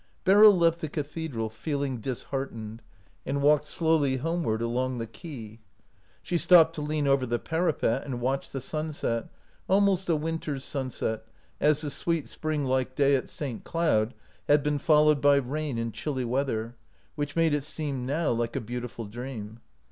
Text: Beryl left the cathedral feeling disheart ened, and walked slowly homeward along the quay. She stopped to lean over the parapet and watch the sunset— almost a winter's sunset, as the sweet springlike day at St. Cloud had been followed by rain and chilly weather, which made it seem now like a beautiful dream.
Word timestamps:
Beryl 0.23 0.57
left 0.57 0.81
the 0.81 0.89
cathedral 0.89 1.47
feeling 1.47 1.99
disheart 2.01 2.51
ened, 2.55 2.79
and 3.23 3.39
walked 3.39 3.65
slowly 3.65 4.15
homeward 4.17 4.59
along 4.59 4.97
the 4.97 5.05
quay. 5.05 5.59
She 6.23 6.39
stopped 6.39 6.73
to 6.73 6.81
lean 6.81 7.05
over 7.05 7.27
the 7.27 7.37
parapet 7.37 8.03
and 8.03 8.19
watch 8.19 8.49
the 8.49 8.61
sunset— 8.61 9.27
almost 9.69 10.09
a 10.09 10.15
winter's 10.15 10.63
sunset, 10.63 11.27
as 11.59 11.81
the 11.81 11.91
sweet 11.91 12.27
springlike 12.27 12.95
day 12.95 13.15
at 13.15 13.29
St. 13.29 13.63
Cloud 13.63 14.15
had 14.47 14.63
been 14.63 14.79
followed 14.79 15.21
by 15.21 15.35
rain 15.35 15.77
and 15.77 15.93
chilly 15.93 16.25
weather, 16.25 16.75
which 17.13 17.35
made 17.35 17.53
it 17.53 17.63
seem 17.63 18.03
now 18.03 18.31
like 18.31 18.55
a 18.55 18.59
beautiful 18.61 19.05
dream. 19.05 19.59